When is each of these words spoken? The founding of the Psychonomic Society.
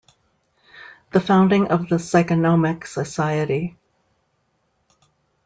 The 1.11 1.19
founding 1.19 1.67
of 1.67 1.87
the 1.87 1.97
Psychonomic 1.97 2.87
Society. 2.87 3.77